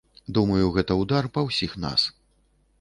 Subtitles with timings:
[0.37, 2.11] Думаю, гэта ўдар па ўсіх нас.